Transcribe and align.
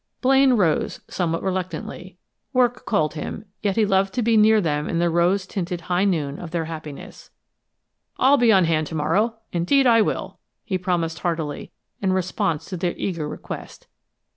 Blaine 0.19 0.53
rose, 0.53 0.99
somewhat 1.07 1.43
reluctantly. 1.43 2.17
Work 2.53 2.87
called 2.87 3.13
him, 3.13 3.35
and 3.35 3.45
yet 3.61 3.75
he 3.75 3.85
loved 3.85 4.15
to 4.15 4.23
be 4.23 4.35
near 4.35 4.59
them 4.59 4.89
in 4.89 4.97
the 4.97 5.11
rose 5.11 5.45
tinted 5.45 5.81
high 5.81 6.05
noon 6.05 6.39
of 6.39 6.49
their 6.49 6.65
happiness. 6.65 7.29
"I'll 8.17 8.37
be 8.37 8.51
on 8.51 8.65
hand 8.65 8.87
to 8.87 8.95
morrow, 8.95 9.35
indeed 9.51 9.85
I 9.85 10.01
will!" 10.01 10.39
he 10.65 10.79
promised 10.79 11.19
heartily, 11.19 11.69
in 12.01 12.13
response 12.13 12.65
to 12.69 12.77
their 12.77 12.95
eager 12.97 13.29
request. 13.29 13.85